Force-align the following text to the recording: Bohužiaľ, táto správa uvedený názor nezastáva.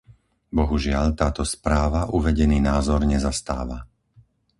Bohužiaľ, 0.57 1.05
táto 1.21 1.43
správa 1.55 2.01
uvedený 2.17 2.57
názor 2.71 2.99
nezastáva. 3.13 3.77